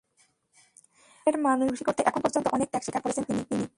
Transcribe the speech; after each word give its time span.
কাছের 1.27 1.35
মানুষদের 1.39 1.71
খুশি 1.71 1.83
করতে 1.83 2.01
এখন 2.01 2.21
পর্যন্ত 2.21 2.47
অনেক 2.47 2.67
ত্যাগ 2.69 2.83
স্বীকার 2.83 3.01
করেছেন 3.03 3.23
তিনি। 3.27 3.65